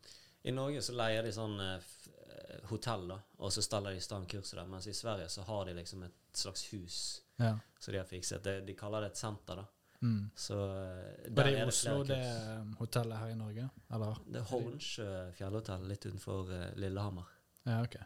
[0.43, 4.04] I Norge så leier de sånn eh, eh, hotell, da, og så steller de i
[4.04, 4.69] stand kurset der.
[4.71, 7.02] Mens i Sverige så har de liksom et slags hus
[7.39, 7.58] Ja.
[7.80, 8.43] som de har fikset.
[8.43, 9.65] De, de kaller det et senter, da.
[10.02, 10.30] Mm.
[10.36, 10.56] Så
[11.28, 13.65] der er det i Oslo, flere det um, hotellet her i Norge?
[13.93, 14.21] Eller?
[14.25, 17.36] Det er Hornsjø fjellhotell litt utenfor eh, Lillehammer.
[17.67, 17.97] Ja, ok.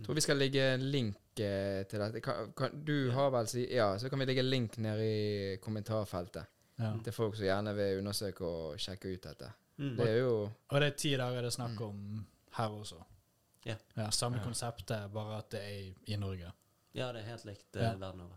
[0.00, 2.22] Jeg tror vi skal legge en link eh, til dette.
[2.24, 5.58] Kan, kan, du har vel si Ja, så kan vi legge en link nede i
[5.62, 6.48] kommentarfeltet
[6.80, 6.92] Ja.
[7.04, 9.52] til folk som gjerne vil undersøke og sjekke ut dette.
[9.78, 9.96] Mm.
[9.96, 12.96] Det er jo Og det er ti dager det er snakk om her også?
[13.66, 13.76] Ja.
[14.10, 14.42] Samme Ja.
[14.44, 16.52] konseptet, bare at det er i, Norge.
[16.94, 17.94] Ja, det er helt likt eh, Ja.
[17.96, 18.36] verden over.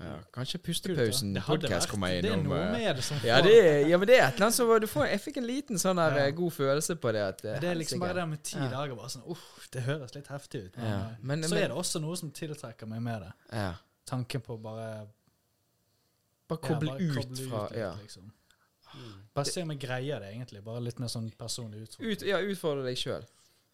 [0.00, 3.88] ja, Kanskje Pustepausen podkast kommer kommer Det er noe om, med det som Ja, det
[3.90, 5.96] ja, men det er et eller annet som du får, Jeg fikk en liten sånn
[5.96, 6.26] der Ja.
[6.26, 7.20] eh, god følelse på det.
[7.20, 8.68] At, eh, Det er liksom bare det med ti Ja.
[8.70, 8.96] dager.
[8.96, 10.76] Bare sånn, uff, Det høres litt heftig ut.
[10.76, 13.32] Men, Ja, eh, men- så men- er det også noe som tiltrekker meg med det.
[13.52, 13.74] Ja.
[14.06, 15.06] Tanken på bare
[16.56, 17.92] Bare ja, bare ut koble fra ut, ja.
[18.02, 18.30] liksom.
[18.92, 19.12] Mm.
[19.34, 20.64] Bare se om jeg greier det, egentlig.
[20.64, 22.12] Bare litt mer sånn personlig utfordring.
[22.12, 23.24] Ut, ja, utfordre deg sjøl.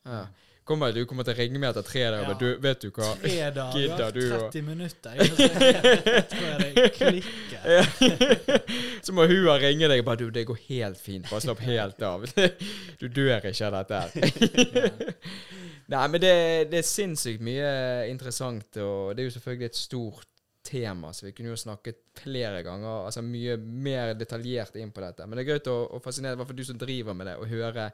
[0.06, 0.26] Ja.
[0.68, 2.34] Kommer, du kommer til å ringe meg etter tre dager, Ja.
[2.36, 5.14] du, vet du hva Tre dager, Gidder du har 30 minutter.
[5.18, 5.30] Jeg,
[6.04, 7.62] jeg tror jeg det klikker.
[9.08, 11.24] Så må hun ringe deg bare Du, det går helt fint.
[11.30, 12.26] Bare slapp helt av.
[13.00, 14.10] Du dør ikke av dette her.
[15.88, 16.34] Nei, men det,
[16.68, 17.68] det er sinnssykt mye
[18.12, 20.28] interessant, og det er jo selvfølgelig et stort
[20.68, 25.26] tema, så vi kunne jo snakket flere ganger, altså mye mer detaljert inn på dette.
[25.26, 27.36] Men det er gøy å, å fascinere, i hvert fall du som driver med det,
[27.40, 27.88] og høre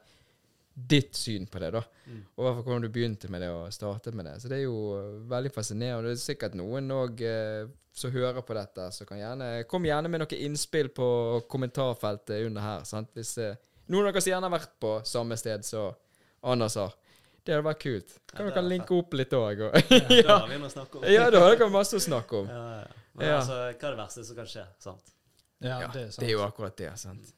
[0.75, 1.81] ditt syn på det, da.
[2.11, 2.19] Mm.
[2.35, 4.35] Og i hvert fall hvordan du begynte med det og startet med det.
[4.43, 6.11] Så det er jo eh, veldig fascinerende.
[6.11, 10.11] Det er sikkert noen òg eh, som hører på dette, så kan gjerne Kom gjerne
[10.11, 11.07] med noen innspill på
[11.47, 12.83] kommentarfeltet under her.
[12.87, 13.13] sant?
[13.15, 13.55] Hvis eh,
[13.87, 15.95] noen av dere som gjerne har vært på samme sted som
[16.45, 16.91] Anders har.
[17.45, 18.13] Det hadde vært kult.
[18.15, 19.59] Ja, Kan ja, dere er linke opp litt òg?
[19.61, 21.03] Da har vi noe å snakke om.
[21.13, 22.47] ja, da har dere masse å snakke om.
[22.49, 23.01] Ja, ja.
[23.15, 23.35] Men Ja.
[23.39, 24.63] altså, hva er det verste som kan skje?
[24.83, 25.11] sant?
[25.63, 26.19] Ja, Ja, det er sant.
[26.23, 26.89] Det er jo akkurat det.
[26.99, 27.29] sant?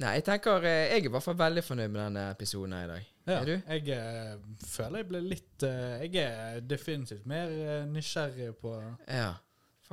[0.00, 2.84] Nei, jeg tenker eh, Jeg er i hvert fall veldig fornøyd med denne episoden her
[2.86, 3.06] i dag.
[3.28, 3.52] Ja, Er du?
[3.68, 8.72] Jeg uh, føler jeg ble litt uh, Jeg er definitivt mer uh, nysgjerrig på
[9.06, 9.34] Ja.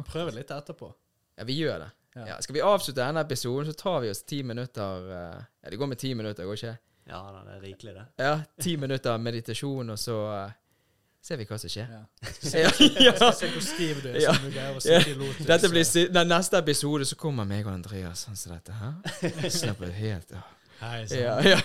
[0.07, 0.89] prøve litt etterpå.
[1.37, 1.91] Ja, vi gjør det.
[2.15, 2.25] Ja.
[2.31, 5.91] Ja, skal vi avslutte denne episoden, så tar vi oss ti minutter Ja, det går
[5.91, 6.77] med ti minutter, går ikke?
[7.07, 8.05] Ja, det er rikelig, det.
[8.19, 10.51] Ja, ti minutter meditasjon, og så eh,
[11.23, 11.87] ser vi hva som skjer.
[11.93, 12.03] Ja.
[12.65, 12.71] Ja,
[13.21, 13.31] ja.
[13.35, 14.33] Se hvor stiv du er Ja.
[14.35, 14.99] du greier å Ja.
[14.99, 15.45] sitte i lotus.
[15.47, 18.75] Dette blir si den neste episode, så kommer meg og Andreas sånn som dette.
[18.75, 19.49] Hæ?
[19.61, 20.53] Slapper helt av.
[20.77, 21.61] Hei sann, Ja,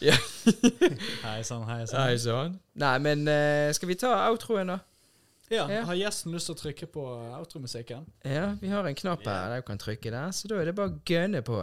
[0.00, 0.16] ja.
[1.26, 1.64] hei sann.
[1.66, 2.60] Hei sann.
[2.78, 4.78] Nei, men uh, skal vi ta outroen, da?
[5.50, 5.80] Ja, Ja.
[5.86, 7.02] har gjesten lyst til å trykke på
[7.38, 8.04] outromusikken?
[8.26, 10.74] Ja, vi har en knapp her der du kan trykke der, så da er det
[10.78, 11.60] bare å gønne på.